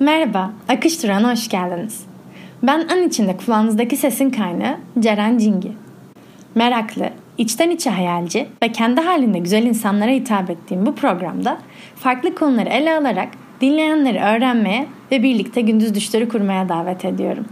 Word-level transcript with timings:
Merhaba, 0.00 0.52
Akış 0.68 1.02
Duran'a 1.02 1.32
hoş 1.32 1.48
geldiniz. 1.48 2.04
Ben 2.62 2.88
an 2.88 3.02
içinde 3.02 3.36
kulağınızdaki 3.36 3.96
sesin 3.96 4.30
kaynağı 4.30 4.76
Ceren 4.98 5.38
Cingi. 5.38 5.72
Meraklı, 6.54 7.10
içten 7.38 7.70
içe 7.70 7.90
hayalci 7.90 8.48
ve 8.62 8.72
kendi 8.72 9.00
halinde 9.00 9.38
güzel 9.38 9.62
insanlara 9.62 10.10
hitap 10.10 10.50
ettiğim 10.50 10.86
bu 10.86 10.94
programda 10.94 11.58
farklı 11.96 12.34
konuları 12.34 12.68
ele 12.68 12.96
alarak 12.96 13.28
dinleyenleri 13.60 14.20
öğrenmeye 14.20 14.86
ve 15.12 15.22
birlikte 15.22 15.60
gündüz 15.60 15.94
düşleri 15.94 16.28
kurmaya 16.28 16.68
davet 16.68 17.04
ediyorum. 17.04 17.44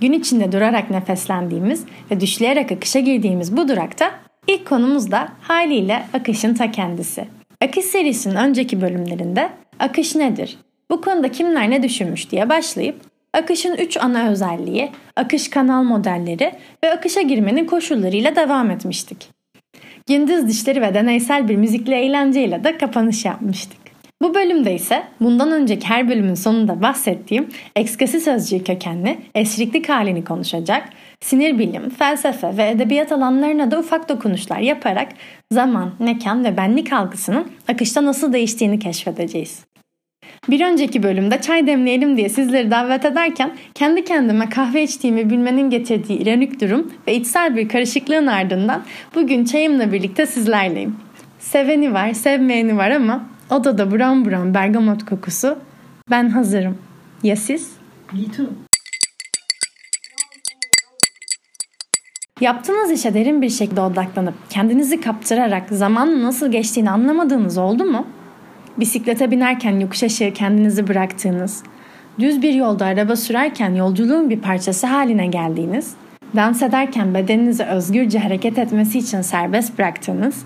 Gün 0.00 0.12
içinde 0.12 0.52
durarak 0.52 0.90
nefeslendiğimiz 0.90 1.84
ve 2.10 2.20
düşleyerek 2.20 2.72
akışa 2.72 3.00
girdiğimiz 3.00 3.56
bu 3.56 3.68
durakta 3.68 4.10
ilk 4.46 4.66
konumuz 4.66 5.10
da 5.10 5.28
haliyle 5.40 6.02
akışın 6.14 6.54
ta 6.54 6.70
kendisi. 6.70 7.24
Akış 7.64 7.84
serisinin 7.84 8.34
önceki 8.34 8.80
bölümlerinde 8.80 9.50
akış 9.78 10.14
nedir, 10.14 10.58
bu 10.92 11.00
konuda 11.00 11.28
kimler 11.28 11.70
ne 11.70 11.82
düşünmüş 11.82 12.30
diye 12.30 12.48
başlayıp 12.48 12.96
akışın 13.34 13.76
3 13.76 13.96
ana 13.96 14.28
özelliği, 14.28 14.90
akış 15.16 15.50
kanal 15.50 15.82
modelleri 15.82 16.52
ve 16.84 16.92
akışa 16.92 17.22
girmenin 17.22 17.64
koşullarıyla 17.66 18.36
devam 18.36 18.70
etmiştik. 18.70 19.28
Gündüz 20.08 20.48
dişleri 20.48 20.82
ve 20.82 20.94
deneysel 20.94 21.48
bir 21.48 21.56
müzikli 21.56 21.94
eğlenceyle 21.94 22.64
de 22.64 22.78
kapanış 22.78 23.24
yapmıştık. 23.24 23.78
Bu 24.22 24.34
bölümde 24.34 24.74
ise 24.74 25.02
bundan 25.20 25.52
önceki 25.52 25.86
her 25.86 26.08
bölümün 26.08 26.34
sonunda 26.34 26.82
bahsettiğim 26.82 27.48
ekskasi 27.76 28.20
sözcüğü 28.20 28.64
kökenli 28.64 29.18
esriklik 29.34 29.88
halini 29.88 30.24
konuşacak, 30.24 30.88
sinir 31.20 31.58
bilim, 31.58 31.90
felsefe 31.90 32.56
ve 32.56 32.68
edebiyat 32.68 33.12
alanlarına 33.12 33.70
da 33.70 33.78
ufak 33.78 34.08
dokunuşlar 34.08 34.58
yaparak 34.58 35.08
zaman, 35.52 35.92
mekan 35.98 36.44
ve 36.44 36.56
benlik 36.56 36.92
algısının 36.92 37.46
akışta 37.68 38.04
nasıl 38.04 38.32
değiştiğini 38.32 38.78
keşfedeceğiz. 38.78 39.71
Bir 40.48 40.64
önceki 40.64 41.02
bölümde 41.02 41.40
çay 41.40 41.66
demleyelim 41.66 42.16
diye 42.16 42.28
sizleri 42.28 42.70
davet 42.70 43.04
ederken 43.04 43.56
kendi 43.74 44.04
kendime 44.04 44.48
kahve 44.48 44.82
içtiğimi 44.82 45.30
bilmenin 45.30 45.70
getirdiği 45.70 46.18
ironik 46.18 46.60
durum 46.60 46.92
ve 47.06 47.14
içsel 47.14 47.56
bir 47.56 47.68
karışıklığın 47.68 48.26
ardından 48.26 48.82
bugün 49.14 49.44
çayımla 49.44 49.92
birlikte 49.92 50.26
sizlerleyim. 50.26 50.96
Seveni 51.38 51.92
var, 51.92 52.12
sevmeyeni 52.12 52.76
var 52.76 52.90
ama 52.90 53.28
odada 53.50 53.90
buram 53.90 54.24
buram 54.24 54.54
bergamot 54.54 55.04
kokusu. 55.04 55.58
Ben 56.10 56.28
hazırım. 56.28 56.78
Ya 57.22 57.36
siz? 57.36 57.72
Me 58.12 58.20
too. 58.36 58.46
Yaptığınız 62.40 62.90
işe 62.90 63.14
derin 63.14 63.42
bir 63.42 63.50
şekilde 63.50 63.80
odaklanıp 63.80 64.34
kendinizi 64.50 65.00
kaptırarak 65.00 65.68
zamanın 65.70 66.22
nasıl 66.22 66.52
geçtiğini 66.52 66.90
anlamadığınız 66.90 67.58
oldu 67.58 67.84
mu? 67.84 68.06
Bisiklete 68.78 69.30
binerken 69.30 69.80
yokuş 69.80 70.02
aşağı 70.02 70.30
kendinizi 70.30 70.88
bıraktığınız, 70.88 71.62
düz 72.18 72.42
bir 72.42 72.54
yolda 72.54 72.86
araba 72.86 73.16
sürerken 73.16 73.74
yolculuğun 73.74 74.30
bir 74.30 74.40
parçası 74.40 74.86
haline 74.86 75.26
geldiğiniz, 75.26 75.94
dans 76.36 76.62
ederken 76.62 77.14
bedeninizi 77.14 77.64
özgürce 77.64 78.18
hareket 78.18 78.58
etmesi 78.58 78.98
için 78.98 79.20
serbest 79.20 79.78
bıraktığınız 79.78 80.44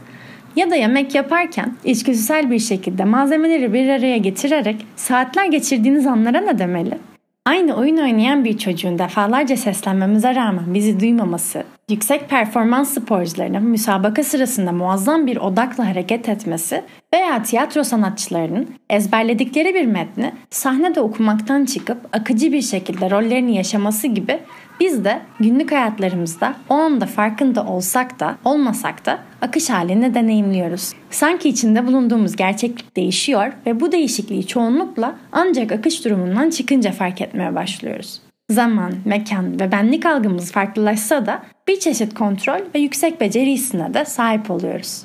ya 0.57 0.71
da 0.71 0.77
yemek 0.77 1.15
yaparken 1.15 1.77
içgüdüsel 1.85 2.51
bir 2.51 2.59
şekilde 2.59 3.05
malzemeleri 3.05 3.73
bir 3.73 3.89
araya 3.89 4.17
getirerek 4.17 4.87
saatler 4.97 5.47
geçirdiğiniz 5.47 6.07
anlara 6.07 6.41
ne 6.41 6.59
demeli? 6.59 6.99
Aynı 7.45 7.77
oyun 7.77 7.97
oynayan 7.97 8.45
bir 8.45 8.59
çocuğun 8.59 8.99
defalarca 8.99 9.57
seslenmemize 9.57 10.35
rağmen 10.35 10.75
bizi 10.75 11.01
duymaması, 11.01 11.65
yüksek 11.91 12.29
performans 12.29 12.95
sporcularının 12.95 13.63
müsabaka 13.63 14.25
sırasında 14.25 14.73
muazzam 14.73 15.27
bir 15.27 15.37
odakla 15.37 15.89
hareket 15.89 16.29
etmesi 16.29 16.83
veya 17.15 17.43
tiyatro 17.43 17.85
sanatçılarının 17.85 18.69
ezberledikleri 18.91 19.75
bir 19.75 19.87
metni 19.87 20.33
sahnede 20.51 21.01
okumaktan 21.01 21.65
çıkıp 21.65 21.99
akıcı 22.13 22.53
bir 22.53 22.63
şekilde 22.63 23.11
rollerini 23.11 23.57
yaşaması 23.57 24.07
gibi 24.07 24.39
biz 24.81 25.05
de 25.05 25.21
günlük 25.41 25.73
hayatlarımızda 25.73 26.55
o 26.69 26.75
anda 26.75 27.07
farkında 27.07 27.67
olsak 27.67 28.21
da 28.21 28.37
olmasak 28.45 29.07
da 29.07 29.19
akış 29.43 29.71
halini 29.71 30.15
deneyimliyoruz. 30.15 30.93
Sanki 31.11 31.49
içinde 31.49 31.87
bulunduğumuz 31.87 32.37
gerçeklik 32.37 32.97
değişiyor 32.97 33.53
ve 33.67 33.81
bu 33.81 33.93
değişikliği 33.93 34.47
çoğunlukla 34.47 35.15
ancak 35.33 35.73
akış 35.73 36.05
durumundan 36.05 36.51
çıkınca 36.51 36.93
fark 36.93 37.21
etmeye 37.21 37.55
başlıyoruz. 37.55 38.21
Zaman, 38.51 38.93
mekan 39.05 39.61
ve 39.61 39.73
benlik 39.73 40.07
algımız 40.07 40.53
farklılaşsa 40.53 41.27
da 41.27 41.43
bir 41.69 41.81
çeşit 41.81 42.15
kontrol 42.15 42.61
ve 42.75 42.79
yüksek 42.79 43.21
beceri 43.21 43.53
hissine 43.53 43.95
de 43.95 44.05
sahip 44.05 44.51
oluyoruz. 44.51 45.03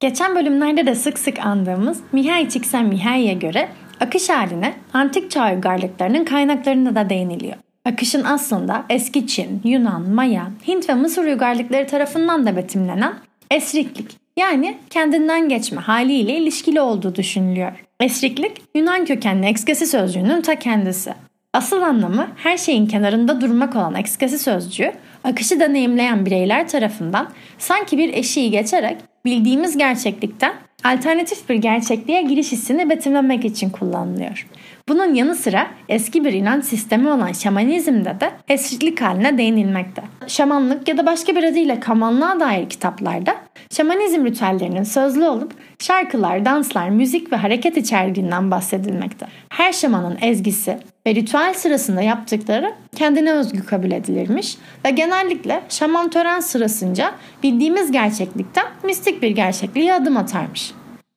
Geçen 0.00 0.34
bölümlerde 0.34 0.86
de 0.86 0.94
sık 0.94 1.18
sık 1.18 1.38
andığımız 1.46 2.00
Mihai 2.12 2.48
Csikszentmihalyi'ye 2.48 3.34
göre 3.34 3.68
akış 4.00 4.28
haline 4.28 4.74
antik 4.92 5.30
çağ 5.30 5.54
uygarlıklarının 5.54 6.24
kaynaklarında 6.24 6.94
da 6.94 7.10
değiniliyor. 7.10 7.56
Akışın 7.84 8.24
aslında 8.24 8.84
eski 8.90 9.26
Çin, 9.26 9.60
Yunan, 9.64 10.10
Maya, 10.10 10.50
Hint 10.68 10.88
ve 10.88 10.94
Mısır 10.94 11.24
uygarlıkları 11.24 11.86
tarafından 11.86 12.46
da 12.46 12.56
betimlenen 12.56 13.14
esriklik 13.50 14.16
yani 14.36 14.78
kendinden 14.90 15.48
geçme 15.48 15.80
haliyle 15.80 16.36
ilişkili 16.36 16.80
olduğu 16.80 17.14
düşünülüyor. 17.14 17.72
Esriklik 18.00 18.62
Yunan 18.74 19.04
kökenli 19.04 19.46
ekskesi 19.46 19.86
sözcüğünün 19.86 20.40
ta 20.40 20.54
kendisi. 20.54 21.14
Asıl 21.54 21.82
anlamı 21.82 22.28
her 22.36 22.56
şeyin 22.56 22.86
kenarında 22.86 23.40
durmak 23.40 23.76
olan 23.76 23.94
ekskesi 23.94 24.38
sözcüğü 24.38 24.92
akışı 25.24 25.60
deneyimleyen 25.60 26.26
bireyler 26.26 26.68
tarafından 26.68 27.28
sanki 27.58 27.98
bir 27.98 28.14
eşiği 28.14 28.50
geçerek 28.50 28.96
bildiğimiz 29.24 29.78
gerçeklikten 29.78 30.54
alternatif 30.84 31.48
bir 31.48 31.54
gerçekliğe 31.54 32.22
giriş 32.22 32.52
hissini 32.52 32.90
betimlemek 32.90 33.44
için 33.44 33.70
kullanılıyor. 33.70 34.46
Bunun 34.88 35.14
yanı 35.14 35.34
sıra 35.34 35.66
eski 35.88 36.24
bir 36.24 36.32
inanç 36.32 36.64
sistemi 36.64 37.08
olan 37.08 37.32
şamanizmde 37.32 38.20
de 38.20 38.30
esriklik 38.48 39.00
haline 39.00 39.38
değinilmekte. 39.38 40.02
Şamanlık 40.26 40.88
ya 40.88 40.98
da 40.98 41.06
başka 41.06 41.36
bir 41.36 41.44
adıyla 41.44 41.80
kamanlığa 41.80 42.40
dair 42.40 42.68
kitaplarda 42.68 43.36
şamanizm 43.70 44.24
ritüellerinin 44.24 44.82
sözlü 44.82 45.24
olup 45.24 45.52
şarkılar, 45.78 46.44
danslar, 46.44 46.88
müzik 46.88 47.32
ve 47.32 47.36
hareket 47.36 47.76
içerdiğinden 47.76 48.50
bahsedilmekte. 48.50 49.26
Her 49.48 49.72
şamanın 49.72 50.18
ezgisi 50.22 50.78
ve 51.06 51.14
ritüel 51.14 51.54
sırasında 51.54 52.02
yaptıkları 52.02 52.72
kendine 52.96 53.32
özgü 53.32 53.66
kabul 53.66 53.90
edilirmiş 53.90 54.56
ve 54.84 54.90
genellikle 54.90 55.62
şaman 55.68 56.10
tören 56.10 56.40
sırasınca 56.40 57.12
bildiğimiz 57.42 57.92
gerçeklikten 57.92 58.66
mistik 58.84 59.22
bir 59.22 59.30
gerçekliğe 59.30 59.94
adım 59.94 60.16
atarmış. 60.16 60.72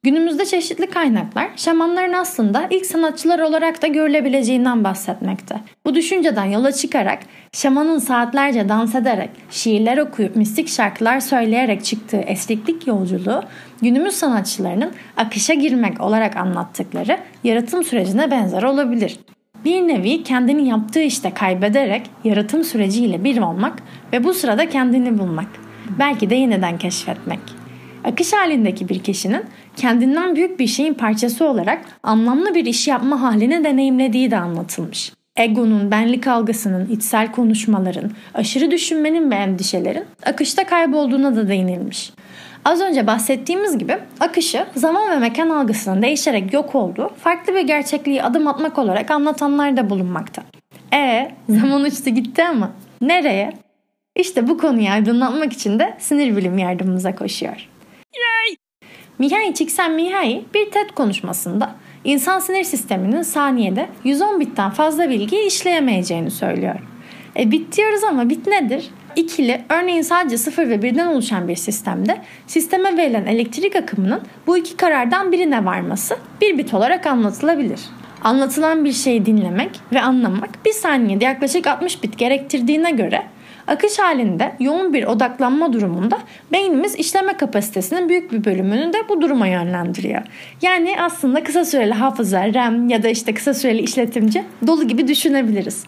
Günümüzde 0.05 0.45
çeşitli 0.45 0.88
kaynaklar 0.88 1.49
şamanların 1.55 2.13
aslında 2.13 2.67
ilk 2.69 2.85
sanatçılar 2.85 3.39
olarak 3.39 3.81
da 3.81 3.88
görülebileceğinden 3.88 4.83
bahsetmekte. 4.83 5.55
Bu 5.85 5.95
düşünceden 5.95 6.45
yola 6.45 6.71
çıkarak 6.71 7.19
şamanın 7.53 7.99
saatlerce 7.99 8.69
dans 8.69 8.95
ederek, 8.95 9.29
şiirler 9.49 9.97
okuyup 9.97 10.35
mistik 10.35 10.67
şarkılar 10.67 11.19
söyleyerek 11.19 11.85
çıktığı 11.85 12.17
esriklik 12.17 12.88
yolculuğu 12.88 13.44
günümüz 13.81 14.13
sanatçılarının 14.13 14.91
akışa 15.17 15.53
girmek 15.53 16.01
olarak 16.01 16.38
anlattıkları 16.38 17.17
yaratım 17.44 17.83
sürecine 17.83 18.31
benzer 18.31 18.63
olabilir. 18.63 19.19
Bir 19.65 19.81
nevi 19.81 20.23
kendini 20.23 20.67
yaptığı 20.67 21.01
işte 21.01 21.33
kaybederek 21.33 22.09
yaratım 22.23 22.63
süreciyle 22.63 23.23
bir 23.23 23.41
olmak 23.41 23.83
ve 24.13 24.23
bu 24.23 24.33
sırada 24.33 24.69
kendini 24.69 25.17
bulmak. 25.17 25.49
Belki 25.99 26.29
de 26.29 26.35
yeniden 26.35 26.77
keşfetmek. 26.77 27.64
Akış 28.05 28.33
halindeki 28.33 28.89
bir 28.89 28.99
kişinin 28.99 29.43
kendinden 29.75 30.35
büyük 30.35 30.59
bir 30.59 30.67
şeyin 30.67 30.93
parçası 30.93 31.45
olarak 31.45 31.85
anlamlı 32.03 32.55
bir 32.55 32.66
iş 32.66 32.88
yapma 32.88 33.21
halini 33.21 33.63
deneyimlediği 33.63 34.31
de 34.31 34.38
anlatılmış. 34.38 35.11
Egonun, 35.35 35.91
benlik 35.91 36.27
algısının, 36.27 36.89
içsel 36.89 37.31
konuşmaların, 37.31 38.11
aşırı 38.33 38.71
düşünmenin 38.71 39.31
ve 39.31 39.35
endişelerin 39.35 40.05
akışta 40.25 40.65
kaybolduğuna 40.65 41.35
da 41.35 41.47
değinilmiş. 41.47 42.11
Az 42.65 42.81
önce 42.81 43.07
bahsettiğimiz 43.07 43.77
gibi 43.77 43.97
akışı 44.19 44.65
zaman 44.75 45.11
ve 45.11 45.15
mekan 45.15 45.49
algısının 45.49 46.01
değişerek 46.01 46.53
yok 46.53 46.75
olduğu 46.75 47.11
farklı 47.19 47.53
bir 47.53 47.61
gerçekliği 47.61 48.23
adım 48.23 48.47
atmak 48.47 48.77
olarak 48.77 49.12
anlatanlar 49.12 49.77
da 49.77 49.89
bulunmakta. 49.89 50.44
E 50.94 51.31
zaman 51.50 51.83
uçtu 51.83 52.09
gitti 52.09 52.44
ama 52.44 52.71
nereye? 53.01 53.53
İşte 54.15 54.47
bu 54.47 54.57
konuyu 54.57 54.89
aydınlatmak 54.89 55.53
için 55.53 55.80
de 55.80 55.95
sinir 56.00 56.38
bilim 56.38 56.57
yardımımıza 56.57 57.15
koşuyor. 57.15 57.75
Mihai 59.19 59.53
Csikszentmihalyi 59.53 60.45
bir 60.53 60.71
TED 60.71 60.89
konuşmasında 60.95 61.75
insan 62.03 62.39
sinir 62.39 62.63
sisteminin 62.63 63.21
saniyede 63.21 63.89
110 64.03 64.39
bitten 64.39 64.69
fazla 64.69 65.09
bilgi 65.09 65.39
işleyemeyeceğini 65.39 66.31
söylüyor. 66.31 66.75
E 67.39 67.51
bit 67.51 67.77
diyoruz 67.77 68.03
ama 68.03 68.29
bit 68.29 68.47
nedir? 68.47 68.89
İkili, 69.15 69.62
örneğin 69.69 70.01
sadece 70.01 70.38
0 70.38 70.69
ve 70.69 70.75
1'den 70.75 71.07
oluşan 71.07 71.47
bir 71.47 71.56
sistemde 71.56 72.21
sisteme 72.47 72.97
verilen 72.97 73.25
elektrik 73.25 73.75
akımının 73.75 74.21
bu 74.47 74.57
iki 74.57 74.77
karardan 74.77 75.31
birine 75.31 75.65
varması 75.65 76.18
bir 76.41 76.57
bit 76.57 76.73
olarak 76.73 77.07
anlatılabilir. 77.07 77.79
Anlatılan 78.23 78.85
bir 78.85 78.91
şeyi 78.91 79.25
dinlemek 79.25 79.79
ve 79.94 80.01
anlamak 80.01 80.65
bir 80.65 80.71
saniyede 80.71 81.25
yaklaşık 81.25 81.68
60 81.68 82.03
bit 82.03 82.18
gerektirdiğine 82.18 82.91
göre 82.91 83.23
Akış 83.67 84.00
halinde 84.00 84.56
yoğun 84.59 84.94
bir 84.94 85.03
odaklanma 85.03 85.73
durumunda 85.73 86.19
beynimiz 86.51 86.95
işleme 86.95 87.38
kapasitesinin 87.38 88.09
büyük 88.09 88.31
bir 88.31 88.45
bölümünü 88.45 88.94
de 88.94 88.97
bu 89.09 89.21
duruma 89.21 89.47
yönlendiriyor. 89.47 90.21
Yani 90.62 90.95
aslında 91.01 91.44
kısa 91.44 91.65
süreli 91.65 91.94
hafıza, 91.94 92.53
RAM 92.53 92.89
ya 92.89 93.03
da 93.03 93.09
işte 93.09 93.33
kısa 93.33 93.53
süreli 93.53 93.81
işletimci 93.81 94.44
dolu 94.67 94.88
gibi 94.88 95.07
düşünebiliriz. 95.07 95.83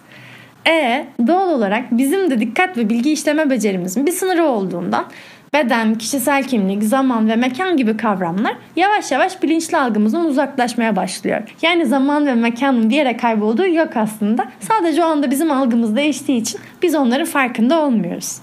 E 0.67 1.05
doğal 1.27 1.49
olarak 1.49 1.97
bizim 1.97 2.31
de 2.31 2.39
dikkat 2.39 2.77
ve 2.77 2.89
bilgi 2.89 3.11
işleme 3.11 3.49
becerimizin 3.49 4.05
bir 4.05 4.11
sınırı 4.11 4.45
olduğundan 4.45 5.05
beden, 5.53 5.95
kişisel 5.95 6.43
kimlik, 6.43 6.83
zaman 6.83 7.29
ve 7.29 7.35
mekan 7.35 7.77
gibi 7.77 7.97
kavramlar 7.97 8.55
yavaş 8.75 9.11
yavaş 9.11 9.43
bilinçli 9.43 9.77
algımızdan 9.77 10.25
uzaklaşmaya 10.25 10.95
başlıyor. 10.95 11.41
Yani 11.61 11.85
zaman 11.85 12.25
ve 12.25 12.35
mekanın 12.35 12.89
bir 12.89 12.95
yere 12.95 13.17
kaybolduğu 13.17 13.67
yok 13.67 13.97
aslında. 13.97 14.47
Sadece 14.59 15.03
o 15.03 15.07
anda 15.07 15.31
bizim 15.31 15.51
algımız 15.51 15.95
değiştiği 15.95 16.41
için 16.41 16.59
biz 16.81 16.95
onların 16.95 17.25
farkında 17.25 17.81
olmuyoruz. 17.81 18.37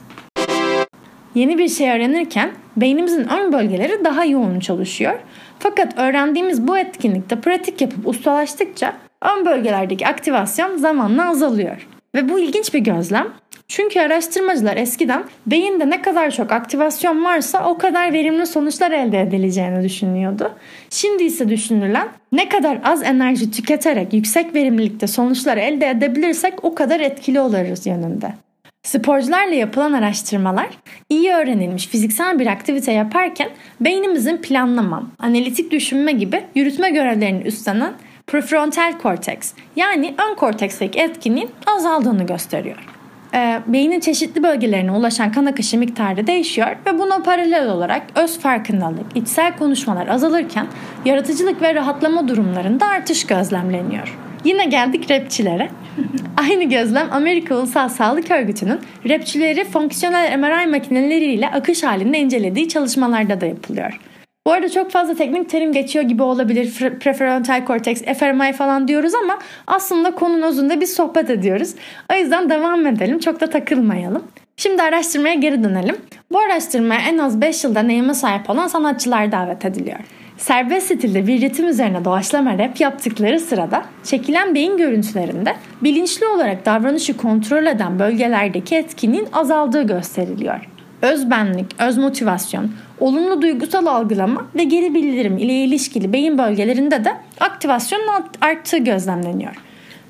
Yeni 1.35 1.59
bir 1.59 1.69
şey 1.69 1.91
öğrenirken 1.91 2.51
beynimizin 2.77 3.29
ön 3.29 3.53
bölgeleri 3.53 4.05
daha 4.05 4.25
yoğun 4.25 4.61
çalışıyor. 4.61 5.19
Fakat 5.59 5.99
öğrendiğimiz 5.99 6.69
bu 6.69 6.79
etkinlikte 6.79 7.41
pratik 7.41 7.81
yapıp 7.81 8.09
ustalaştıkça 8.09 8.93
ön 9.23 9.47
bölgelerdeki 9.47 10.07
aktivasyon 10.07 10.77
zamanla 10.77 11.31
azalıyor. 11.31 11.89
Ve 12.15 12.29
bu 12.29 12.39
ilginç 12.39 12.75
bir 12.75 12.79
gözlem. 12.79 13.29
Çünkü 13.69 14.01
araştırmacılar 14.01 14.77
eskiden 14.77 15.25
beyinde 15.47 15.91
ne 15.91 16.03
kadar 16.03 16.31
çok 16.31 16.53
aktivasyon 16.53 17.25
varsa 17.25 17.69
o 17.69 17.79
kadar 17.79 18.13
verimli 18.13 18.47
sonuçlar 18.47 18.91
elde 18.91 19.21
edileceğini 19.21 19.85
düşünüyordu. 19.85 20.53
Şimdi 20.91 21.25
ise 21.25 21.49
düşünülen 21.49 22.09
ne 22.33 22.49
kadar 22.49 22.79
az 22.85 23.03
enerji 23.03 23.51
tüketerek 23.51 24.13
yüksek 24.13 24.55
verimlilikte 24.55 25.07
sonuçlar 25.07 25.57
elde 25.57 25.89
edebilirsek 25.89 26.65
o 26.65 26.75
kadar 26.75 27.01
etkili 27.01 27.41
oluruz 27.41 27.87
yönünde. 27.87 28.35
Sporcularla 28.83 29.55
yapılan 29.55 29.93
araştırmalar 29.93 30.69
iyi 31.11 31.33
öğrenilmiş 31.33 31.87
fiziksel 31.87 32.39
bir 32.39 32.47
aktivite 32.47 32.93
yaparken 32.93 33.49
beynimizin 33.81 34.37
planlama, 34.37 35.11
analitik 35.19 35.71
düşünme 35.71 36.13
gibi 36.13 36.45
yürütme 36.55 36.91
görevlerini 36.91 37.43
üstlenen 37.43 37.93
prefrontal 38.27 38.99
korteks 38.99 39.53
yani 39.77 40.15
ön 40.31 40.35
korteksteki 40.35 41.01
etkinliğin 41.01 41.51
azaldığını 41.67 42.27
gösteriyor. 42.27 42.94
Ee, 43.35 43.61
beynin 43.67 44.01
çeşitli 44.01 44.43
bölgelerine 44.43 44.93
ulaşan 44.93 45.33
kan 45.33 45.47
akışı 45.47 45.79
miktarı 45.79 46.27
değişiyor 46.27 46.77
ve 46.87 46.99
buna 46.99 47.23
paralel 47.23 47.69
olarak 47.69 48.03
öz 48.15 48.39
farkındalık, 48.39 49.07
içsel 49.15 49.57
konuşmalar 49.57 50.07
azalırken 50.07 50.67
yaratıcılık 51.05 51.63
ve 51.63 51.75
rahatlama 51.75 52.29
durumlarında 52.29 52.87
artış 52.87 53.27
gözlemleniyor. 53.27 54.19
Yine 54.45 54.65
geldik 54.65 55.11
rapçilere. 55.11 55.69
Aynı 56.37 56.65
gözlem 56.65 57.09
Amerika 57.13 57.57
Ulusal 57.57 57.89
Sağlık 57.89 58.31
Örgütü'nün 58.31 58.81
rapçileri 59.09 59.65
fonksiyonel 59.65 60.39
MRI 60.39 60.67
makineleriyle 60.67 61.49
akış 61.49 61.83
halinde 61.83 62.19
incelediği 62.19 62.69
çalışmalarda 62.69 63.41
da 63.41 63.47
yapılıyor. 63.47 64.01
Bu 64.47 64.53
arada 64.53 64.69
çok 64.69 64.91
fazla 64.91 65.15
teknik 65.15 65.49
terim 65.51 65.73
geçiyor 65.73 66.05
gibi 66.05 66.23
olabilir. 66.23 66.73
Prefrontal 67.01 67.65
korteks, 67.65 68.03
fMRI 68.03 68.53
falan 68.53 68.89
diyoruz 68.89 69.13
ama 69.15 69.39
aslında 69.67 70.15
konunun 70.15 70.43
özünde 70.43 70.81
bir 70.81 70.87
sohbet 70.87 71.31
ediyoruz. 71.31 71.75
O 72.13 72.15
yüzden 72.15 72.51
devam 72.51 72.87
edelim. 72.87 73.19
Çok 73.19 73.41
da 73.41 73.51
takılmayalım. 73.51 74.25
Şimdi 74.57 74.83
araştırmaya 74.83 75.35
geri 75.35 75.65
dönelim. 75.65 75.97
Bu 76.33 76.39
araştırmaya 76.39 77.01
en 77.01 77.19
az 77.19 77.41
5 77.41 77.65
yılda 77.65 77.83
deneyime 77.83 78.15
sahip 78.15 78.51
olan 78.51 78.69
sanatçılar 78.69 79.33
davet 79.33 79.65
ediliyor. 79.65 79.99
Serbest 80.37 80.87
stilde 80.87 81.27
bir 81.27 81.41
ritim 81.41 81.69
üzerine 81.69 82.05
doğaçlama 82.05 82.59
rap 82.59 82.81
yaptıkları 82.81 83.41
sırada 83.41 83.85
çekilen 84.03 84.55
beyin 84.55 84.77
görüntülerinde 84.77 85.57
bilinçli 85.83 86.27
olarak 86.27 86.67
davranışı 86.67 87.17
kontrol 87.17 87.67
eden 87.67 87.99
bölgelerdeki 87.99 88.77
etkinliğin 88.77 89.29
azaldığı 89.33 89.83
gösteriliyor 89.83 90.74
özbenlik, 91.05 91.67
öz 91.79 91.99
motivasyon, 91.99 92.71
olumlu 93.01 93.43
duygusal 93.43 93.87
algılama 93.87 94.47
ve 94.55 94.65
geri 94.65 94.95
bildirim 94.95 95.39
ile 95.39 95.53
ilişkili 95.53 96.13
beyin 96.13 96.39
bölgelerinde 96.39 97.05
de 97.05 97.17
aktivasyonun 97.41 98.09
arttığı 98.41 98.79
gözlemleniyor. 98.79 99.55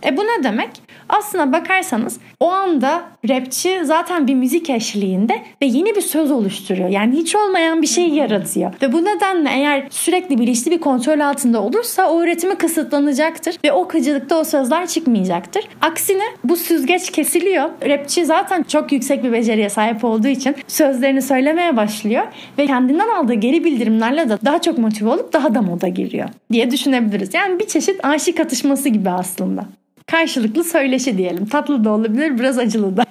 E 0.05 0.17
bu 0.17 0.23
ne 0.23 0.45
demek? 0.45 0.84
Aslına 1.09 1.53
bakarsanız 1.53 2.21
o 2.41 2.49
anda 2.49 3.03
rapçi 3.29 3.81
zaten 3.85 4.27
bir 4.27 4.35
müzik 4.35 4.71
eşliğinde 4.71 5.43
ve 5.63 5.67
yeni 5.67 5.97
bir 5.97 6.01
söz 6.01 6.31
oluşturuyor. 6.31 6.89
Yani 6.89 7.17
hiç 7.17 7.37
olmayan 7.37 7.83
bir 7.83 7.87
şey 7.87 8.09
yaratıyor. 8.09 8.73
Ve 8.83 8.93
bu 8.93 9.05
nedenle 9.05 9.51
eğer 9.51 9.87
sürekli 9.91 10.39
bilinçli 10.39 10.71
bir 10.71 10.81
kontrol 10.81 11.21
altında 11.21 11.63
olursa 11.63 12.11
o 12.11 12.23
üretimi 12.23 12.55
kısıtlanacaktır 12.55 13.57
ve 13.65 13.73
o 13.73 13.89
kıcılıkta 13.89 14.39
o 14.39 14.45
sözler 14.45 14.87
çıkmayacaktır. 14.87 15.69
Aksine 15.81 16.25
bu 16.45 16.57
süzgeç 16.57 17.11
kesiliyor. 17.11 17.71
Rapçi 17.89 18.25
zaten 18.25 18.63
çok 18.63 18.93
yüksek 18.93 19.25
bir 19.25 19.33
beceriye 19.33 19.71
sahip 19.71 20.05
olduğu 20.05 20.29
için 20.29 20.57
sözlerini 20.69 21.23
söylemeye 21.23 21.77
başlıyor 21.77 22.25
ve 22.59 22.67
kendinden 22.67 23.09
aldığı 23.09 23.35
geri 23.35 23.65
bildirimlerle 23.65 24.29
de 24.29 24.39
daha 24.45 24.61
çok 24.61 24.79
motive 24.79 25.09
olup 25.09 25.33
daha 25.33 25.55
da 25.55 25.63
moda 25.63 25.89
giriyor 25.89 26.29
diye 26.53 26.71
düşünebiliriz. 26.71 27.35
Yani 27.35 27.61
bir 27.61 27.67
çeşit 27.67 28.05
aşık 28.05 28.41
atışması 28.41 28.89
gibi 28.89 29.11
aslında. 29.11 29.65
Karşılıklı 30.07 30.65
söyleşi 30.65 31.19
diyelim. 31.19 31.47
Tatlı 31.47 31.85
da 31.85 31.91
olabilir, 31.91 32.39
biraz 32.39 32.59
acılı 32.59 32.97
da. 32.97 33.05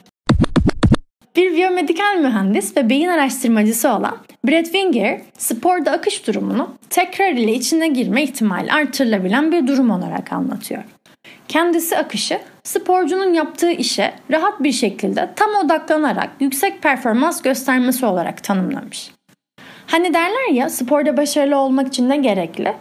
Bir 1.36 1.54
biyomedikal 1.56 2.18
mühendis 2.18 2.78
ve 2.78 2.90
beyin 2.90 3.08
araştırmacısı 3.08 3.90
olan 3.90 4.18
Brett 4.48 4.66
Winger, 4.66 5.22
sporda 5.38 5.92
akış 5.92 6.28
durumunu 6.28 6.70
tekrar 6.90 7.32
ile 7.32 7.54
içine 7.54 7.88
girme 7.88 8.24
ihtimali 8.24 8.72
artırılabilen 8.72 9.52
bir 9.52 9.68
durum 9.68 9.90
olarak 9.90 10.34
anlatıyor. 10.34 10.84
Kendisi 11.48 11.98
akışı 11.98 12.40
sporcunun 12.64 13.34
yaptığı 13.34 13.72
işe 13.72 14.14
rahat 14.32 14.64
bir 14.64 14.72
şekilde 14.72 15.30
tam 15.36 15.50
odaklanarak 15.66 16.30
yüksek 16.40 16.82
performans 16.82 17.42
göstermesi 17.42 18.06
olarak 18.06 18.44
tanımlamış. 18.44 19.12
Hani 19.88 20.14
derler 20.14 20.52
ya 20.54 20.70
sporda 20.70 21.18
başarılı 21.18 21.58
olmak 21.58 21.88
için 21.88 22.10
ne 22.10 22.18
gerekli? 22.18 22.74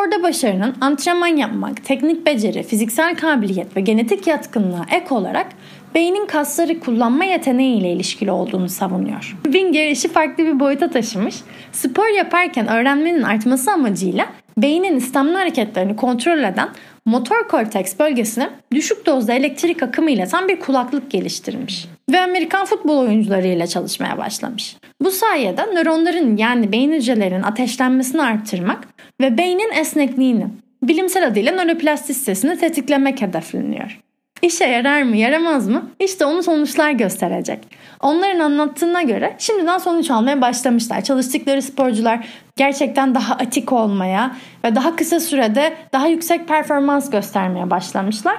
Sporda 0.00 0.22
başarının 0.22 0.74
antrenman 0.80 1.36
yapmak, 1.36 1.84
teknik 1.84 2.26
beceri, 2.26 2.62
fiziksel 2.62 3.16
kabiliyet 3.16 3.76
ve 3.76 3.80
genetik 3.80 4.26
yatkınlığa 4.26 4.86
ek 4.90 5.14
olarak 5.14 5.46
beynin 5.94 6.26
kasları 6.26 6.80
kullanma 6.80 7.24
yeteneğiyle 7.24 7.92
ilişkili 7.92 8.30
olduğunu 8.30 8.68
savunuyor. 8.68 9.36
Winger 9.44 9.90
işi 9.90 10.08
farklı 10.08 10.44
bir 10.44 10.60
boyuta 10.60 10.90
taşımış. 10.90 11.36
Spor 11.72 12.16
yaparken 12.16 12.68
öğrenmenin 12.68 13.22
artması 13.22 13.72
amacıyla 13.72 14.26
beynin 14.58 14.96
istemli 14.96 15.36
hareketlerini 15.36 15.96
kontrol 15.96 16.38
eden 16.38 16.68
motor 17.10 17.48
korteks 17.48 17.98
bölgesine 17.98 18.50
düşük 18.72 19.06
dozda 19.06 19.32
elektrik 19.32 19.82
akımı 19.82 20.10
ileten 20.10 20.48
bir 20.48 20.60
kulaklık 20.60 21.10
geliştirmiş 21.10 21.86
ve 22.10 22.20
Amerikan 22.20 22.64
futbol 22.64 22.98
oyuncularıyla 22.98 23.66
çalışmaya 23.66 24.18
başlamış. 24.18 24.76
Bu 25.00 25.10
sayede 25.10 25.62
nöronların 25.62 26.36
yani 26.36 26.72
beyin 26.72 26.92
hücrelerinin 26.92 27.42
ateşlenmesini 27.42 28.22
arttırmak 28.22 28.88
ve 29.20 29.38
beynin 29.38 29.72
esnekliğini, 29.72 30.46
bilimsel 30.82 31.26
adıyla 31.26 31.52
nöroplastisitesini 31.64 32.58
tetiklemek 32.58 33.22
hedefleniyor. 33.22 34.00
İşe 34.42 34.64
yarar 34.64 35.02
mı 35.02 35.16
yaramaz 35.16 35.68
mı? 35.68 35.90
İşte 35.98 36.24
onu 36.24 36.42
sonuçlar 36.42 36.90
gösterecek. 36.90 37.58
Onların 38.00 38.40
anlattığına 38.40 39.02
göre 39.02 39.36
şimdiden 39.38 39.78
sonuç 39.78 40.10
almaya 40.10 40.40
başlamışlar. 40.40 41.04
Çalıştıkları 41.04 41.62
sporcular 41.62 42.26
gerçekten 42.56 43.14
daha 43.14 43.34
atik 43.34 43.72
olmaya 43.72 44.36
ve 44.64 44.74
daha 44.74 44.96
kısa 44.96 45.20
sürede 45.20 45.74
daha 45.92 46.06
yüksek 46.06 46.48
performans 46.48 47.10
göstermeye 47.10 47.70
başlamışlar. 47.70 48.36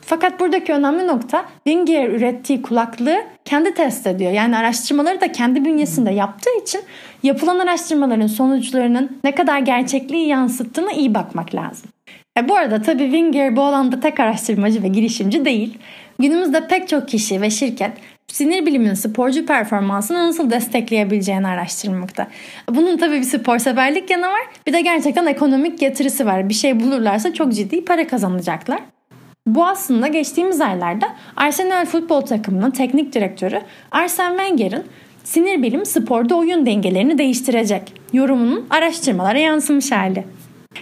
Fakat 0.00 0.40
buradaki 0.40 0.72
önemli 0.72 1.06
nokta 1.06 1.44
Wingear 1.64 2.08
ürettiği 2.08 2.62
kulaklığı 2.62 3.18
kendi 3.44 3.74
test 3.74 4.06
ediyor. 4.06 4.32
Yani 4.32 4.56
araştırmaları 4.56 5.20
da 5.20 5.32
kendi 5.32 5.64
bünyesinde 5.64 6.10
yaptığı 6.10 6.62
için 6.62 6.80
yapılan 7.22 7.58
araştırmaların 7.58 8.26
sonuçlarının 8.26 9.18
ne 9.24 9.34
kadar 9.34 9.58
gerçekliği 9.58 10.28
yansıttığına 10.28 10.92
iyi 10.92 11.14
bakmak 11.14 11.54
lazım. 11.54 11.90
E 12.38 12.48
bu 12.48 12.56
arada 12.56 12.82
tabii 12.82 13.04
Winger 13.04 13.56
bu 13.56 13.62
alanda 13.62 14.00
tek 14.00 14.20
araştırmacı 14.20 14.82
ve 14.82 14.88
girişimci 14.88 15.44
değil. 15.44 15.78
Günümüzde 16.18 16.66
pek 16.68 16.88
çok 16.88 17.08
kişi 17.08 17.40
ve 17.40 17.50
şirket 17.50 17.92
sinir 18.32 18.66
biliminin 18.66 18.94
sporcu 18.94 19.46
performansını 19.46 20.28
nasıl 20.28 20.50
destekleyebileceğini 20.50 21.46
araştırmakta. 21.46 22.26
Bunun 22.68 22.96
tabii 22.96 23.18
bir 23.18 23.22
spor 23.22 23.58
severlik 23.58 24.10
yanı 24.10 24.26
var. 24.26 24.42
Bir 24.66 24.72
de 24.72 24.80
gerçekten 24.80 25.26
ekonomik 25.26 25.78
getirisi 25.78 26.26
var. 26.26 26.48
Bir 26.48 26.54
şey 26.54 26.80
bulurlarsa 26.80 27.34
çok 27.34 27.52
ciddi 27.52 27.84
para 27.84 28.06
kazanacaklar. 28.06 28.80
Bu 29.46 29.66
aslında 29.66 30.06
geçtiğimiz 30.06 30.60
aylarda 30.60 31.06
Arsenal 31.36 31.86
futbol 31.86 32.20
takımının 32.20 32.70
teknik 32.70 33.12
direktörü 33.12 33.60
Arsene 33.90 34.38
Wenger'in 34.38 34.84
sinir 35.24 35.62
bilim 35.62 35.86
sporda 35.86 36.34
oyun 36.34 36.66
dengelerini 36.66 37.18
değiştirecek 37.18 37.82
yorumunun 38.12 38.66
araştırmalara 38.70 39.38
yansımış 39.38 39.92
hali. 39.92 40.24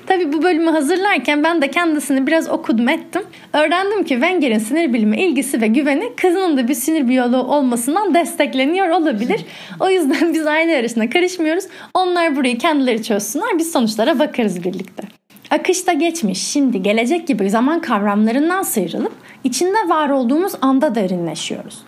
Tabi 0.06 0.32
bu 0.32 0.42
bölümü 0.42 0.70
hazırlarken 0.70 1.44
ben 1.44 1.62
de 1.62 1.70
kendisini 1.70 2.26
biraz 2.26 2.50
okudum 2.50 2.88
ettim. 2.88 3.22
Öğrendim 3.52 4.04
ki 4.04 4.14
Wenger'in 4.14 4.58
sinir 4.58 4.92
bilimi 4.92 5.22
ilgisi 5.22 5.60
ve 5.60 5.66
güveni 5.66 6.16
kızının 6.16 6.56
da 6.56 6.68
bir 6.68 6.74
sinir 6.74 7.08
biyoloğu 7.08 7.42
olmasından 7.42 8.14
destekleniyor 8.14 8.88
olabilir. 8.88 9.44
O 9.80 9.90
yüzden 9.90 10.34
biz 10.34 10.46
aile 10.46 10.76
arasında 10.76 11.10
karışmıyoruz. 11.10 11.64
Onlar 11.94 12.36
burayı 12.36 12.58
kendileri 12.58 13.02
çözsünler. 13.02 13.58
Biz 13.58 13.72
sonuçlara 13.72 14.18
bakarız 14.18 14.64
birlikte. 14.64 15.02
Akışta 15.50 15.92
geçmiş, 15.92 16.42
şimdi, 16.42 16.82
gelecek 16.82 17.26
gibi 17.26 17.50
zaman 17.50 17.80
kavramlarından 17.80 18.62
sıyrılıp 18.62 19.12
içinde 19.44 19.88
var 19.88 20.08
olduğumuz 20.08 20.52
anda 20.60 20.94
derinleşiyoruz. 20.94 21.78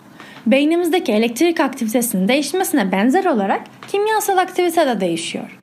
beynimizdeki 0.45 1.11
elektrik 1.11 1.59
aktivitesinin 1.59 2.27
değişmesine 2.27 2.91
benzer 2.91 3.25
olarak 3.25 3.61
kimyasal 3.91 4.37
aktivite 4.37 4.87
de 4.87 5.01
değişiyor. 5.01 5.62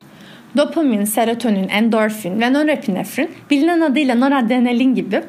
Dopamin, 0.57 1.05
serotonin, 1.05 1.69
endorfin 1.69 2.41
ve 2.41 2.53
norepinefrin 2.53 3.31
bilinen 3.51 3.81
adıyla 3.81 4.15
noradrenalin 4.15 4.95
gibi 4.95 5.23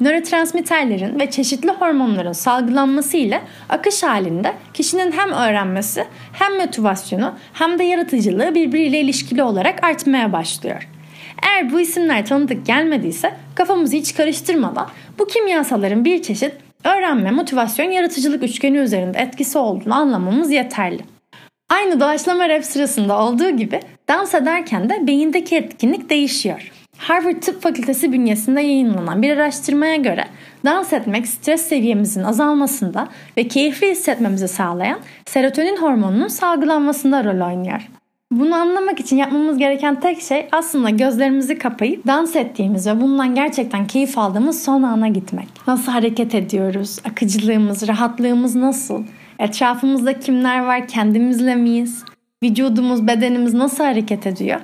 nörotransmitterlerin 0.00 1.20
ve 1.20 1.30
çeşitli 1.30 1.70
hormonların 1.70 2.32
salgılanması 2.32 3.16
ile 3.16 3.40
akış 3.68 4.02
halinde 4.02 4.52
kişinin 4.74 5.12
hem 5.12 5.32
öğrenmesi 5.32 6.04
hem 6.32 6.56
motivasyonu 6.56 7.34
hem 7.52 7.78
de 7.78 7.84
yaratıcılığı 7.84 8.54
birbiriyle 8.54 9.00
ilişkili 9.00 9.42
olarak 9.42 9.84
artmaya 9.84 10.32
başlıyor. 10.32 10.88
Eğer 11.42 11.72
bu 11.72 11.80
isimler 11.80 12.26
tanıdık 12.26 12.66
gelmediyse 12.66 13.32
kafamızı 13.54 13.96
hiç 13.96 14.14
karıştırmadan 14.14 14.88
bu 15.18 15.26
kimyasalların 15.26 16.04
bir 16.04 16.22
çeşit 16.22 16.52
öğrenme, 16.84 17.30
motivasyon, 17.30 17.90
yaratıcılık 17.90 18.42
üçgeni 18.42 18.78
üzerinde 18.78 19.18
etkisi 19.18 19.58
olduğunu 19.58 19.94
anlamamız 19.94 20.50
yeterli. 20.50 21.00
Aynı 21.70 22.00
doğaçlama 22.00 22.48
rap 22.48 22.64
sırasında 22.64 23.18
olduğu 23.18 23.50
gibi 23.50 23.80
dans 24.08 24.34
ederken 24.34 24.90
de 24.90 25.06
beyindeki 25.06 25.56
etkinlik 25.56 26.10
değişiyor. 26.10 26.72
Harvard 26.98 27.42
Tıp 27.42 27.62
Fakültesi 27.62 28.12
bünyesinde 28.12 28.60
yayınlanan 28.60 29.22
bir 29.22 29.30
araştırmaya 29.30 29.96
göre 29.96 30.24
dans 30.64 30.92
etmek 30.92 31.26
stres 31.26 31.62
seviyemizin 31.62 32.22
azalmasında 32.22 33.08
ve 33.36 33.48
keyifli 33.48 33.90
hissetmemizi 33.90 34.48
sağlayan 34.48 34.98
serotonin 35.26 35.76
hormonunun 35.76 36.28
salgılanmasında 36.28 37.24
rol 37.24 37.46
oynuyor. 37.46 37.88
Bunu 38.32 38.54
anlamak 38.54 39.00
için 39.00 39.16
yapmamız 39.16 39.58
gereken 39.58 40.00
tek 40.00 40.22
şey 40.22 40.48
aslında 40.52 40.90
gözlerimizi 40.90 41.58
kapayıp 41.58 42.06
dans 42.06 42.36
ettiğimiz 42.36 42.86
ve 42.86 43.00
bundan 43.00 43.34
gerçekten 43.34 43.86
keyif 43.86 44.18
aldığımız 44.18 44.62
son 44.62 44.82
ana 44.82 45.08
gitmek. 45.08 45.48
Nasıl 45.66 45.92
hareket 45.92 46.34
ediyoruz? 46.34 46.98
Akıcılığımız, 47.04 47.88
rahatlığımız 47.88 48.54
nasıl? 48.54 49.04
Etrafımızda 49.40 50.18
kimler 50.18 50.60
var? 50.60 50.88
Kendimizle 50.88 51.54
miyiz? 51.54 52.04
Vücudumuz, 52.42 53.06
bedenimiz 53.06 53.54
nasıl 53.54 53.84
hareket 53.84 54.26
ediyor? 54.26 54.60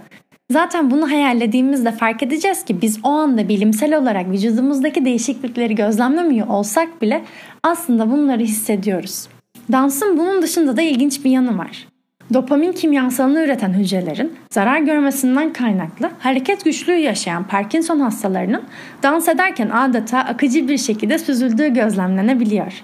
Zaten 0.50 0.90
bunu 0.90 1.10
hayallediğimizde 1.10 1.92
fark 1.92 2.22
edeceğiz 2.22 2.64
ki 2.64 2.82
biz 2.82 2.98
o 3.02 3.08
anda 3.08 3.48
bilimsel 3.48 3.98
olarak 3.98 4.30
vücudumuzdaki 4.30 5.04
değişiklikleri 5.04 5.74
gözlemlemiyor 5.74 6.46
olsak 6.46 7.02
bile 7.02 7.24
aslında 7.62 8.10
bunları 8.10 8.42
hissediyoruz. 8.42 9.28
Dansın 9.72 10.18
bunun 10.18 10.42
dışında 10.42 10.76
da 10.76 10.82
ilginç 10.82 11.24
bir 11.24 11.30
yanı 11.30 11.58
var. 11.58 11.88
Dopamin 12.34 12.72
kimyasalını 12.72 13.44
üreten 13.44 13.72
hücrelerin 13.72 14.32
zarar 14.50 14.78
görmesinden 14.78 15.52
kaynaklı 15.52 16.10
hareket 16.18 16.64
güçlüğü 16.64 16.96
yaşayan 16.96 17.44
Parkinson 17.44 18.00
hastalarının 18.00 18.62
dans 19.02 19.28
ederken 19.28 19.70
adeta 19.70 20.18
akıcı 20.18 20.68
bir 20.68 20.78
şekilde 20.78 21.18
süzüldüğü 21.18 21.68
gözlemlenebiliyor. 21.68 22.82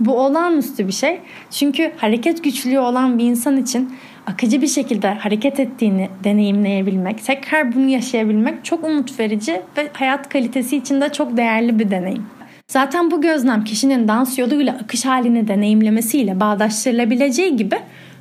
Bu 0.00 0.20
olağanüstü 0.20 0.86
bir 0.86 0.92
şey 0.92 1.20
çünkü 1.50 1.92
hareket 1.96 2.44
güçlüğü 2.44 2.78
olan 2.78 3.18
bir 3.18 3.24
insan 3.24 3.56
için 3.56 3.94
akıcı 4.26 4.62
bir 4.62 4.66
şekilde 4.66 5.08
hareket 5.08 5.60
ettiğini 5.60 6.08
deneyimleyebilmek, 6.24 7.24
tekrar 7.24 7.74
bunu 7.74 7.88
yaşayabilmek 7.88 8.64
çok 8.64 8.84
umut 8.84 9.20
verici 9.20 9.60
ve 9.76 9.88
hayat 9.92 10.28
kalitesi 10.28 10.76
için 10.76 11.00
de 11.00 11.12
çok 11.12 11.36
değerli 11.36 11.78
bir 11.78 11.90
deneyim. 11.90 12.26
Zaten 12.68 13.10
bu 13.10 13.20
gözlem 13.20 13.64
kişinin 13.64 14.08
dans 14.08 14.38
yoluyla 14.38 14.72
akış 14.72 15.04
halini 15.04 15.48
deneyimlemesiyle 15.48 16.40
bağdaştırılabileceği 16.40 17.56
gibi 17.56 17.78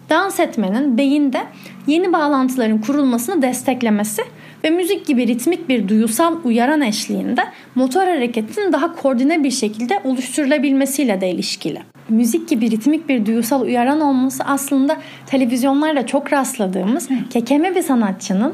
dans 0.10 0.40
etmenin 0.40 0.98
beyinde 0.98 1.42
yeni 1.88 2.14
bağlantıların 2.14 2.82
kurulmasını 2.82 3.42
desteklemesi 3.42 4.22
ve 4.64 4.70
müzik 4.70 5.06
gibi 5.06 5.28
ritmik 5.28 5.70
bir 5.70 5.88
duyusal 5.88 6.36
uyaran 6.44 6.82
eşliğinde 6.82 7.42
motor 7.76 8.02
hareketin 8.02 8.74
daha 8.74 8.96
koordine 8.96 9.44
bir 9.44 9.52
şekilde 9.52 10.02
oluşturulabilmesiyle 10.04 11.22
de 11.22 11.30
ilişkili. 11.30 11.82
Müzik 12.10 12.50
gibi 12.50 12.72
ritmik 12.72 13.10
bir 13.10 13.26
duyusal 13.26 13.62
uyaran 13.62 14.02
olması 14.02 14.44
aslında 14.44 14.98
televizyonlarda 15.26 16.06
çok 16.06 16.34
rastladığımız 16.34 17.10
kekeme 17.30 17.76
bir 17.76 17.82
sanatçının 17.82 18.54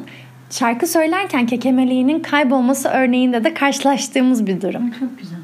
şarkı 0.50 0.88
söylerken 0.88 1.46
kekemeliğinin 1.46 2.20
kaybolması 2.20 2.90
örneğinde 2.90 3.44
de 3.44 3.54
karşılaştığımız 3.54 4.48
bir 4.48 4.62
durum. 4.62 4.92
Çok 5.00 5.20
güzel. 5.20 5.41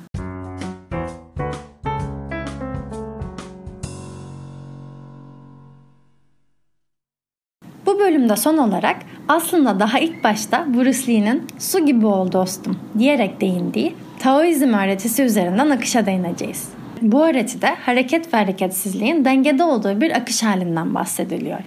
Bölümde 8.18 8.36
son 8.36 8.58
olarak 8.58 8.98
aslında 9.28 9.80
daha 9.80 10.00
ilk 10.00 10.24
başta 10.24 10.66
Bruce 10.74 11.08
Lee'nin 11.08 11.48
su 11.60 11.86
gibi 11.86 12.06
ol 12.06 12.32
dostum 12.32 12.80
diyerek 12.98 13.42
değindiği 13.42 13.96
Taoizm 14.20 14.74
öğretisi 14.74 15.24
üzerinden 15.24 15.70
akışa 15.70 16.06
değineceğiz. 16.06 16.70
Bu 17.02 17.28
öğretide 17.28 17.68
hareket 17.68 18.34
ve 18.34 18.38
hareketsizliğin 18.38 19.26
dengede 19.26 19.64
olduğu 19.64 20.02
bir 20.02 20.12
akış 20.12 20.44
halinden 20.44 20.96
bahsediliyor. 20.96 21.60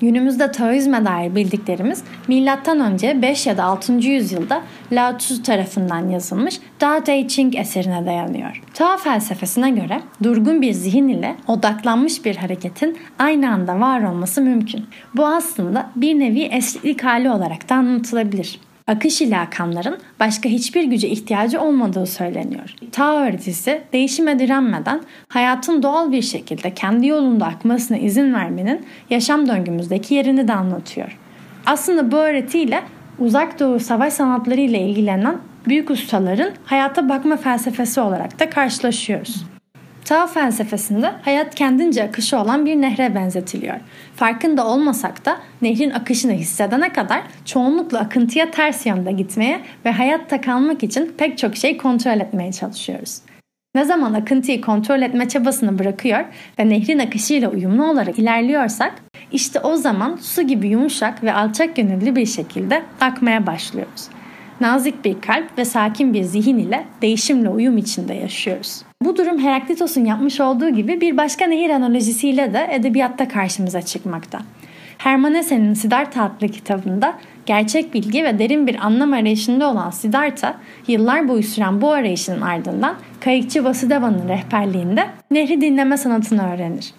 Günümüzde 0.00 0.52
Taoizme 0.52 1.04
dair 1.04 1.34
bildiklerimiz 1.34 2.02
M.Ö. 2.28 3.22
5 3.22 3.46
ya 3.46 3.56
da 3.56 3.64
6. 3.64 3.92
yüzyılda 3.92 4.62
Lao 4.92 5.18
Tzu 5.18 5.42
tarafından 5.42 6.08
yazılmış 6.08 6.60
Tao 6.78 7.04
Te 7.04 7.28
Ching 7.28 7.56
eserine 7.56 8.06
dayanıyor. 8.06 8.62
Tao 8.74 8.96
felsefesine 8.96 9.70
göre 9.70 10.00
durgun 10.22 10.62
bir 10.62 10.72
zihin 10.72 11.08
ile 11.08 11.36
odaklanmış 11.48 12.24
bir 12.24 12.36
hareketin 12.36 12.98
aynı 13.18 13.50
anda 13.50 13.80
var 13.80 14.02
olması 14.02 14.40
mümkün. 14.42 14.84
Bu 15.16 15.26
aslında 15.26 15.90
bir 15.96 16.18
nevi 16.18 16.42
esneklik 16.42 17.04
hali 17.04 17.30
olarak 17.30 17.68
da 17.68 17.74
anlatılabilir 17.74 18.60
akış 18.86 19.22
ile 19.22 19.38
akanların 19.38 19.98
başka 20.20 20.48
hiçbir 20.48 20.84
güce 20.84 21.08
ihtiyacı 21.08 21.60
olmadığı 21.60 22.06
söyleniyor. 22.06 22.74
Tao 22.92 23.18
öğretisi 23.18 23.82
değişime 23.92 24.38
direnmeden 24.38 25.00
hayatın 25.28 25.82
doğal 25.82 26.12
bir 26.12 26.22
şekilde 26.22 26.74
kendi 26.74 27.06
yolunda 27.06 27.46
akmasına 27.46 27.96
izin 27.96 28.34
vermenin 28.34 28.86
yaşam 29.10 29.48
döngümüzdeki 29.48 30.14
yerini 30.14 30.48
de 30.48 30.54
anlatıyor. 30.54 31.18
Aslında 31.66 32.12
bu 32.12 32.16
öğretiyle 32.16 32.82
uzak 33.18 33.60
doğu 33.60 33.80
savaş 33.80 34.12
sanatları 34.12 34.60
ile 34.60 34.80
ilgilenen 34.80 35.36
büyük 35.66 35.90
ustaların 35.90 36.50
hayata 36.64 37.08
bakma 37.08 37.36
felsefesi 37.36 38.00
olarak 38.00 38.40
da 38.40 38.50
karşılaşıyoruz. 38.50 39.53
Tao 40.04 40.26
felsefesinde 40.26 41.12
hayat 41.22 41.54
kendince 41.54 42.04
akışı 42.04 42.38
olan 42.38 42.66
bir 42.66 42.80
nehre 42.80 43.14
benzetiliyor. 43.14 43.76
Farkında 44.16 44.66
olmasak 44.66 45.24
da 45.24 45.36
nehrin 45.62 45.90
akışını 45.90 46.32
hissedene 46.32 46.92
kadar 46.92 47.22
çoğunlukla 47.44 47.98
akıntıya 47.98 48.50
ters 48.50 48.86
yönde 48.86 49.12
gitmeye 49.12 49.60
ve 49.84 49.92
hayatta 49.92 50.40
kalmak 50.40 50.82
için 50.82 51.14
pek 51.18 51.38
çok 51.38 51.56
şey 51.56 51.76
kontrol 51.76 52.20
etmeye 52.20 52.52
çalışıyoruz. 52.52 53.20
Ne 53.74 53.84
zaman 53.84 54.12
akıntıyı 54.12 54.60
kontrol 54.60 55.02
etme 55.02 55.28
çabasını 55.28 55.78
bırakıyor 55.78 56.24
ve 56.58 56.68
nehrin 56.68 56.98
akışıyla 56.98 57.50
uyumlu 57.50 57.90
olarak 57.90 58.18
ilerliyorsak 58.18 58.92
işte 59.32 59.60
o 59.60 59.76
zaman 59.76 60.16
su 60.16 60.42
gibi 60.42 60.68
yumuşak 60.68 61.22
ve 61.22 61.34
alçak 61.34 61.76
gönüllü 61.76 62.16
bir 62.16 62.26
şekilde 62.26 62.82
akmaya 63.00 63.46
başlıyoruz. 63.46 64.08
Nazik 64.64 65.04
bir 65.04 65.20
kalp 65.20 65.58
ve 65.58 65.64
sakin 65.64 66.14
bir 66.14 66.22
zihin 66.22 66.58
ile 66.58 66.84
değişimle 67.02 67.48
uyum 67.48 67.76
içinde 67.76 68.14
yaşıyoruz. 68.14 68.82
Bu 69.02 69.16
durum 69.16 69.38
Heraklitos'un 69.38 70.04
yapmış 70.04 70.40
olduğu 70.40 70.68
gibi 70.68 71.00
bir 71.00 71.16
başka 71.16 71.46
nehir 71.46 71.70
analojisiyle 71.70 72.52
de 72.54 72.68
edebiyatta 72.72 73.28
karşımıza 73.28 73.82
çıkmakta. 73.82 74.40
Hermann 74.98 75.34
Hesse'nin 75.34 75.74
Siddhartha 75.74 76.22
adlı 76.22 76.48
kitabında 76.48 77.14
gerçek 77.46 77.94
bilgi 77.94 78.24
ve 78.24 78.38
derin 78.38 78.66
bir 78.66 78.86
anlam 78.86 79.12
arayışında 79.12 79.70
olan 79.70 79.90
Siddhartha, 79.90 80.54
yıllar 80.88 81.28
boyu 81.28 81.42
süren 81.42 81.80
bu 81.80 81.92
arayışın 81.92 82.40
ardından 82.40 82.96
kayıkçı 83.20 83.64
Vasudeva'nın 83.64 84.28
rehberliğinde 84.28 85.06
nehri 85.30 85.60
dinleme 85.60 85.96
sanatını 85.96 86.54
öğrenir. 86.54 86.94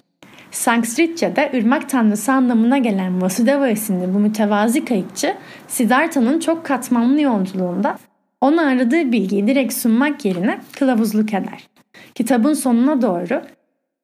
Sanskritçe'de 0.56 1.52
ırmak 1.54 1.88
tanrısı 1.88 2.32
anlamına 2.32 2.78
gelen 2.78 3.22
Vasudeva 3.22 3.68
isimli 3.68 4.14
bu 4.14 4.18
mütevazi 4.18 4.84
kayıkçı, 4.84 5.34
Siddhartha'nın 5.68 6.40
çok 6.40 6.64
katmanlı 6.64 7.20
yolculuğunda 7.20 7.98
ona 8.40 8.62
aradığı 8.62 9.12
bilgiyi 9.12 9.46
direkt 9.46 9.74
sunmak 9.74 10.24
yerine 10.24 10.58
kılavuzluk 10.78 11.28
eder. 11.28 11.68
Kitabın 12.14 12.54
sonuna 12.54 13.02
doğru 13.02 13.42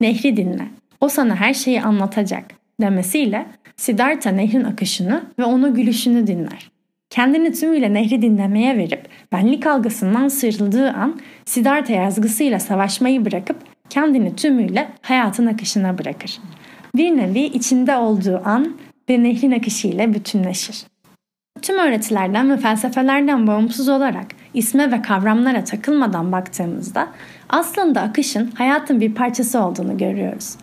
nehri 0.01 0.37
dinle, 0.37 0.67
o 1.01 1.09
sana 1.09 1.37
her 1.37 1.55
şeyi 1.55 1.83
anlatacak 1.83 2.45
demesiyle 2.81 3.47
Siddhartha 3.77 4.31
nehrin 4.31 4.65
akışını 4.65 5.23
ve 5.39 5.45
onu 5.45 5.75
gülüşünü 5.75 6.27
dinler. 6.27 6.71
Kendini 7.11 7.53
tümüyle 7.53 7.95
nehri 7.95 8.23
dinlemeye 8.23 8.79
verip 8.79 9.09
benlik 9.33 9.67
algısından 9.67 10.29
sıyrıldığı 10.29 10.91
an 10.91 11.21
Siddhartha 11.45 11.93
yazgısıyla 11.93 12.59
savaşmayı 12.59 13.25
bırakıp 13.25 13.57
kendini 13.93 14.37
tümüyle 14.37 14.89
hayatın 15.03 15.47
akışına 15.47 15.99
bırakır. 15.99 16.39
Bir 16.97 17.17
nevi 17.17 17.41
içinde 17.41 17.97
olduğu 17.97 18.43
an 18.45 18.77
ve 19.11 19.23
nehrin 19.23 19.53
akışıyla 19.53 20.15
bütünleşir. 20.15 20.85
Tüm 21.63 21.79
öğretilerden 21.79 22.51
ve 22.51 22.57
felsefelerden 22.57 23.47
bağımsız 23.47 23.89
olarak 23.89 24.27
isme 24.55 24.93
ve 24.93 25.03
kavramlara 25.03 25.65
takılmadan 25.65 26.33
baktığımızda 26.33 27.09
aslında 27.49 28.01
akışın 28.01 28.51
hayatın 28.55 29.01
bir 29.01 29.15
parçası 29.15 29.61
olduğunu 29.61 29.99
görüyoruz. 29.99 30.57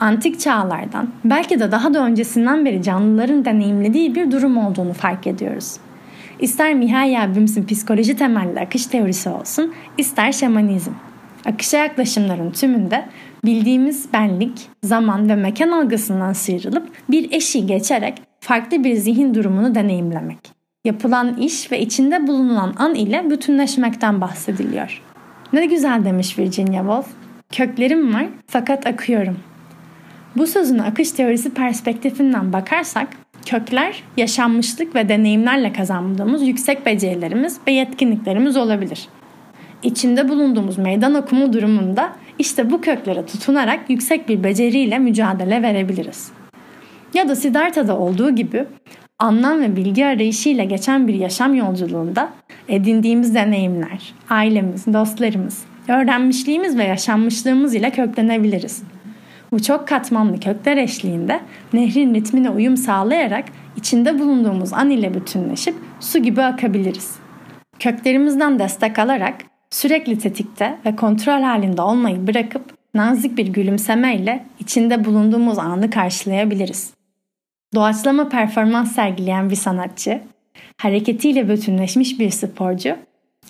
Antik 0.00 0.40
çağlardan, 0.40 1.08
belki 1.24 1.60
de 1.60 1.72
daha 1.72 1.94
da 1.94 2.04
öncesinden 2.04 2.64
beri 2.64 2.82
canlıların 2.82 3.44
deneyimlediği 3.44 4.14
bir 4.14 4.30
durum 4.30 4.56
olduğunu 4.56 4.92
fark 4.92 5.26
ediyoruz. 5.26 5.76
İster 6.38 6.74
Mihaly 6.74 7.18
abimizin 7.18 7.66
psikoloji 7.66 8.16
temelli 8.16 8.60
akış 8.60 8.86
teorisi 8.86 9.28
olsun, 9.28 9.74
ister 9.98 10.32
şamanizm. 10.32 10.92
Akışa 11.48 11.76
yaklaşımların 11.78 12.50
tümünde 12.50 13.04
bildiğimiz 13.44 14.12
benlik, 14.12 14.68
zaman 14.82 15.28
ve 15.28 15.34
mekan 15.34 15.70
algısından 15.70 16.32
sıyrılıp 16.32 16.88
bir 17.10 17.32
eşiği 17.32 17.66
geçerek 17.66 18.22
farklı 18.40 18.84
bir 18.84 18.94
zihin 18.94 19.34
durumunu 19.34 19.74
deneyimlemek. 19.74 20.38
Yapılan 20.84 21.36
iş 21.36 21.72
ve 21.72 21.80
içinde 21.80 22.26
bulunan 22.26 22.74
an 22.78 22.94
ile 22.94 23.30
bütünleşmekten 23.30 24.20
bahsediliyor. 24.20 25.02
Ne 25.52 25.66
güzel 25.66 26.04
demiş 26.04 26.38
Virginia 26.38 26.78
Woolf. 26.78 27.06
Köklerim 27.52 28.14
var 28.14 28.26
fakat 28.46 28.86
akıyorum. 28.86 29.36
Bu 30.36 30.46
sözün 30.46 30.78
akış 30.78 31.12
teorisi 31.12 31.54
perspektifinden 31.54 32.52
bakarsak 32.52 33.08
kökler 33.46 34.02
yaşanmışlık 34.16 34.94
ve 34.94 35.08
deneyimlerle 35.08 35.72
kazandığımız 35.72 36.48
yüksek 36.48 36.86
becerilerimiz 36.86 37.58
ve 37.66 37.72
yetkinliklerimiz 37.72 38.56
olabilir. 38.56 39.08
İçinde 39.82 40.28
bulunduğumuz 40.28 40.78
meydan 40.78 41.14
okumu 41.14 41.52
durumunda 41.52 42.12
işte 42.38 42.70
bu 42.70 42.80
köklere 42.80 43.26
tutunarak 43.26 43.90
yüksek 43.90 44.28
bir 44.28 44.44
beceriyle 44.44 44.98
mücadele 44.98 45.62
verebiliriz. 45.62 46.30
Ya 47.14 47.28
da 47.28 47.36
Siddhartha'da 47.36 47.98
olduğu 47.98 48.30
gibi 48.30 48.64
anlam 49.18 49.60
ve 49.60 49.76
bilgi 49.76 50.06
arayışıyla 50.06 50.64
geçen 50.64 51.08
bir 51.08 51.14
yaşam 51.14 51.54
yolculuğunda 51.54 52.28
edindiğimiz 52.68 53.34
deneyimler, 53.34 54.14
ailemiz, 54.30 54.86
dostlarımız, 54.86 55.64
öğrenmişliğimiz 55.88 56.78
ve 56.78 56.84
yaşanmışlığımız 56.84 57.74
ile 57.74 57.90
köklenebiliriz. 57.90 58.82
Bu 59.52 59.62
çok 59.62 59.88
katmanlı 59.88 60.40
kökler 60.40 60.76
eşliğinde 60.76 61.40
nehrin 61.72 62.14
ritmine 62.14 62.50
uyum 62.50 62.76
sağlayarak 62.76 63.44
içinde 63.76 64.18
bulunduğumuz 64.18 64.72
an 64.72 64.90
ile 64.90 65.14
bütünleşip 65.14 65.74
su 66.00 66.18
gibi 66.18 66.42
akabiliriz. 66.42 67.14
Köklerimizden 67.78 68.58
destek 68.58 68.98
alarak 68.98 69.34
sürekli 69.70 70.18
tetikte 70.18 70.78
ve 70.86 70.96
kontrol 70.96 71.42
halinde 71.42 71.82
olmayı 71.82 72.26
bırakıp 72.26 72.78
nazik 72.94 73.36
bir 73.36 73.46
gülümsemeyle 73.46 74.46
içinde 74.60 75.04
bulunduğumuz 75.04 75.58
anı 75.58 75.90
karşılayabiliriz. 75.90 76.90
Doğaçlama 77.74 78.28
performans 78.28 78.94
sergileyen 78.94 79.50
bir 79.50 79.56
sanatçı, 79.56 80.20
hareketiyle 80.78 81.48
bütünleşmiş 81.48 82.18
bir 82.18 82.30
sporcu, 82.30 82.96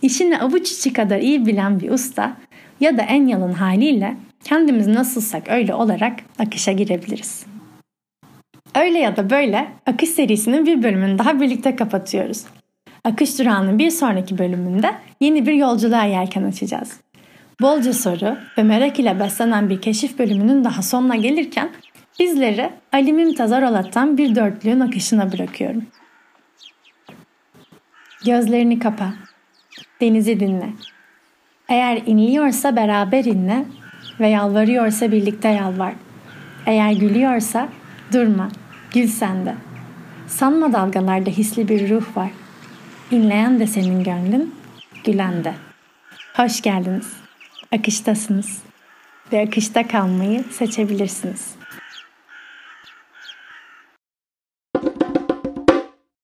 işini 0.03 0.39
avuç 0.39 0.73
içi 0.73 0.93
kadar 0.93 1.19
iyi 1.19 1.47
bilen 1.47 1.81
bir 1.81 1.91
usta 1.91 2.37
ya 2.81 2.99
da 2.99 3.03
en 3.03 3.27
yalın 3.27 3.53
haliyle 3.53 4.17
kendimiz 4.45 4.87
nasılsak 4.87 5.49
öyle 5.49 5.75
olarak 5.75 6.21
akışa 6.39 6.73
girebiliriz. 6.73 7.47
Öyle 8.75 8.99
ya 8.99 9.17
da 9.17 9.31
böyle 9.31 9.69
akış 9.87 10.09
serisinin 10.09 10.67
bir 10.67 10.83
bölümünü 10.83 11.19
daha 11.19 11.41
birlikte 11.41 11.77
kapatıyoruz. 11.77 12.45
Akış 13.05 13.39
durağının 13.39 13.79
bir 13.79 13.91
sonraki 13.91 14.39
bölümünde 14.39 14.95
yeni 15.21 15.47
bir 15.47 15.53
yolculuğa 15.53 16.05
yelken 16.05 16.45
açacağız. 16.45 17.01
Bolca 17.61 17.93
soru 17.93 18.37
ve 18.59 18.63
merak 18.63 18.99
ile 18.99 19.21
beslenen 19.21 19.71
bir 19.71 19.81
keşif 19.81 20.19
bölümünün 20.19 20.65
daha 20.65 20.83
sonuna 20.83 21.17
gelirken 21.17 21.71
bizleri 22.21 22.71
Ali 22.93 23.13
Mümtaz 23.13 23.53
Arolat'tan 23.53 24.19
bir 24.19 24.35
dörtlüğün 24.35 24.81
akışına 24.81 25.33
bırakıyorum. 25.33 25.85
Gözlerini 28.25 28.79
kapa. 28.79 29.15
Denizi 30.01 30.41
dinle. 30.41 30.69
Eğer 31.69 32.03
inliyorsa 32.07 32.77
beraber 32.77 33.25
inle 33.25 33.65
ve 34.21 34.29
yalvarıyorsa 34.29 35.13
birlikte 35.13 35.49
yalvar. 35.49 35.93
Eğer 36.67 36.93
gülüyorsa 36.93 37.69
durma, 38.13 38.49
gül 38.95 39.07
sende. 39.07 39.55
Sanma 40.27 40.73
dalgalarda 40.73 41.31
hisli 41.31 41.69
bir 41.69 41.91
ruh 41.91 42.17
var. 42.17 42.31
İnleyen 43.11 43.61
de 43.61 43.67
senin 43.67 44.05
gönlün, 44.05 44.55
gülen 45.05 45.45
de. 45.45 45.55
Hoş 46.37 46.61
geldiniz. 46.61 47.13
Akıştasınız 47.73 48.59
ve 49.33 49.43
akışta 49.43 49.89
kalmayı 49.89 50.45
seçebilirsiniz. 50.51 51.58